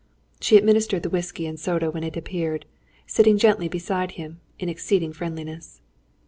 She 0.39 0.57
administered 0.57 1.03
the 1.03 1.11
whisky 1.11 1.45
and 1.45 1.59
soda 1.59 1.91
when 1.91 2.03
it 2.03 2.17
appeared; 2.17 2.65
sitting 3.05 3.37
gently 3.37 3.67
beside 3.67 4.13
him, 4.13 4.39
in 4.57 4.67
exceeding 4.67 5.13
friendliness. 5.13 5.79